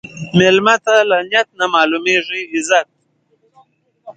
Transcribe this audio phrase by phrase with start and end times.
[0.37, 2.87] مېلمه ته له نیت نه معلومېږي عزت.